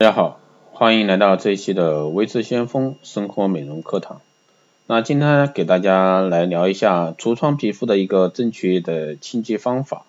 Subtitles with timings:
[0.00, 0.40] 大家好，
[0.72, 4.22] 欢迎来到这一期的微智先锋生活美容课堂。
[4.86, 10.06] 那今天给大家来聊一下痤疮皮肤的一个正确的清洁方法。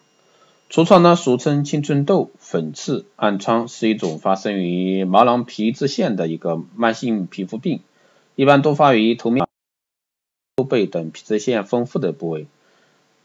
[0.69, 7.81] 痤疮呢，俗称青春痘、粉刺、暗疮，是一种发生于毛囊皮脂腺的一个慢性皮肤病，
[8.37, 9.45] 一般多发于头面、
[10.55, 12.47] 后背等皮脂腺丰富的部位，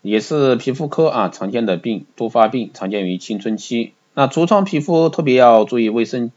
[0.03, 3.93] 也是皮肤科啊常见的病，多发病，常见于青春期。
[4.15, 6.33] 那痤疮皮肤特别要注意卫生。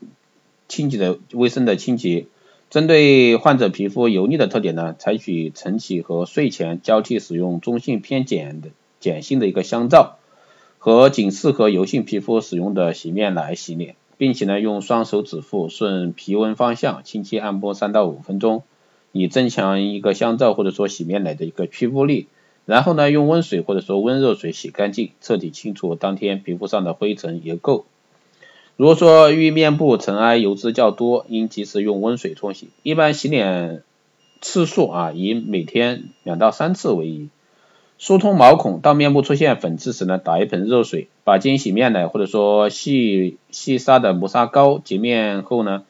[0.70, 2.28] 清洁的卫生的清洁，
[2.70, 8.70] 针对患者皮肤油腻的特点呢，采取晨起和睡前交替使用中性偏碱的
[9.02, 10.20] 碱性的一个香皂，
[10.78, 18.62] 和仅适合油性皮肤使用的洗面奶洗脸，并且呢用双手指腹顺皮温方向轻轻按摩三到五分钟，
[19.12, 22.28] 以增强一个香皂或者说洗面奶的一个屈肤力，
[22.66, 27.86] 然后呢用温水或者说温热水洗干净，彻底清除当天皮肤上的灰尘油垢。
[28.80, 32.70] 如果说遇面部尘埃油脂较多，应及时用温水冲洗。
[32.82, 33.84] 一般洗脸
[34.40, 37.28] 次数啊，以每天两到三次为宜。
[37.98, 45.84] 疏通毛孔，当面部出现粉刺时呢，打一盆热水，把经洗面奶或者说细细砂的磨砂膏洁面后呢，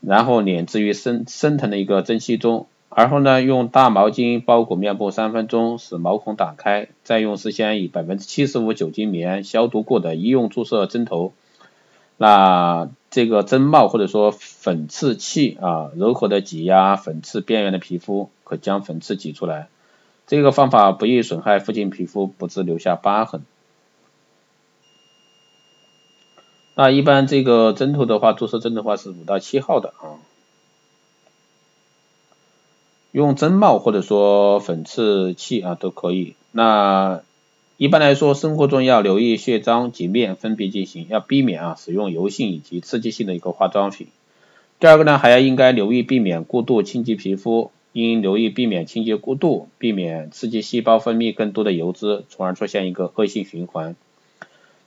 [0.00, 11.34] 然后脸置于升升腾的一个蒸汽中，而后呢，用大毛巾包裹面部三分钟，使毛孔打开，再用事先以百分之七十五酒精棉消毒过的医用注射针头。
[12.16, 19.68] 那这个针帽或者说粉刺器啊，柔和的挤压粉刺边缘的皮肤，可将粉刺挤出来。
[20.26, 23.42] 这个方法不易损害附近皮肤，不致留下疤痕。
[26.76, 30.18] 那一般这个针头的话，注射针的话是五到七号的啊。
[33.12, 36.34] 用针帽或者说粉刺器啊都可以。
[36.50, 37.22] 那
[37.76, 44.06] 一般来说，生活中要留意卸妆洁面分别进行，要避免啊使用油性以及刺激性的一个化妆品。
[44.78, 53.96] 第二个呢，还要应该留意避免过度清洁皮肤，应留意避免清洁过度，避免刺激细胞分泌更多的油脂，从而出现一个恶性循环。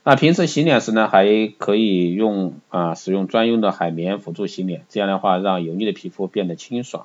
[0.02, 7.04] 那平时洗脸时呢，还可以用啊使用专用的海绵辅助洗脸，这样的话让油腻的皮肤变得清爽。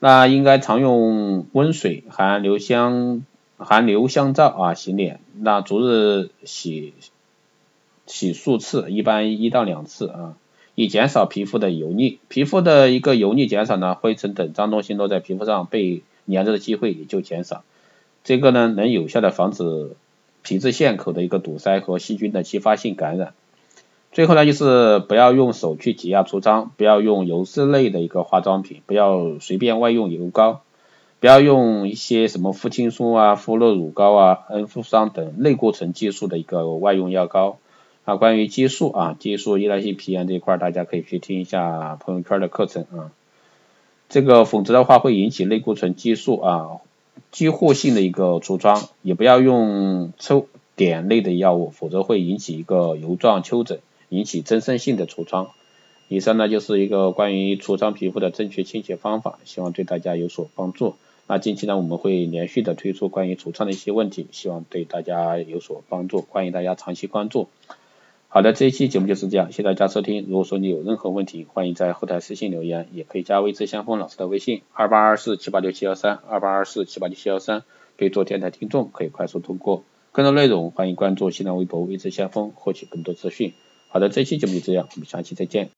[0.00, 3.22] 那应该常用温水含留香。
[3.58, 6.94] 含硫香皂啊洗脸，那逐日洗
[8.06, 10.36] 洗数次，一般一到两次啊，
[10.76, 12.20] 以减少皮肤的油腻。
[12.28, 17.64] 皮肤的一个油腻减少呢，灰尘等脏东西落在皮肤上被粘着的机会也就减少。
[18.22, 19.90] 这个呢，能有效的防止
[20.42, 23.34] 皮脂腺口的一个堵塞和细菌的继发性感染。
[24.12, 30.62] 最后呢，就是不要用手去挤压出脏，不要用油脂类的一个化妆品，不要随便外用油膏。
[31.20, 37.58] 不要用一些什么肤青素啊、肤乐乳膏啊、恩肤霜等类固醇激素的一个外用药膏。
[38.04, 43.12] 啊，关于激素啊、激素依赖性皮炎这一块，大家可以去听一下朋友圈的课程啊。
[44.08, 46.68] 这个否则的话会引起类固醇激素啊
[47.30, 48.88] 激活性的一个痤疮。
[49.02, 50.46] 也不要用抽
[50.76, 55.50] 碘类的药物，否则会引起一个油状丘疹，引起增生性的痤疮。
[56.06, 60.94] 以上呢就是一个关于痤疮皮肤的正确清洁方法，希望对大家有所帮助。
[61.30, 67.48] 那近期呢，我们会连续的推出关于痤疮的一些问题，希望对大家有所帮助，欢迎大家长期关注。
[68.28, 70.24] 好的，这一期节目就是这样，谢谢大家收听。
[70.26, 77.62] 如果说你有任何问题，欢迎在后台私信留言，也可以加微知相锋老师的微信二八二四七八六七幺三二八二四七八六七幺三，
[77.98, 79.84] 可以做电台听众可以快速通过。
[80.12, 83.52] 更多内容欢迎关注新浪微博微知相锋，获取更多资讯。
[83.88, 85.66] 好的，这期节目就这样，我们下期再见。